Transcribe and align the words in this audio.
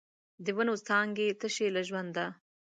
د 0.45 0.47
ونو 0.57 0.73
څانګې 0.87 1.27
تشې 1.39 1.67
له 1.75 1.81
ژونده 1.87 2.25